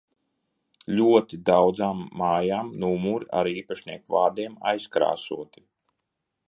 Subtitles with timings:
[0.99, 5.67] Ļoti daudzām mājām numuri ar īpašnieku vārdiem aizkrāsoti.